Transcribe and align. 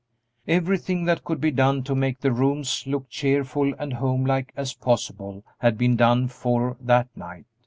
Everything 0.47 1.05
that 1.05 1.23
could 1.23 1.39
be 1.39 1.51
done 1.51 1.83
to 1.83 1.93
make 1.93 2.21
the 2.21 2.31
rooms 2.31 2.87
look 2.87 3.07
cheerful 3.07 3.71
and 3.77 3.93
homelike 3.93 4.51
as 4.55 4.73
possible 4.73 5.43
had 5.59 5.77
been 5.77 5.95
done 5.95 6.27
for 6.27 6.75
that 6.81 7.07
night. 7.15 7.45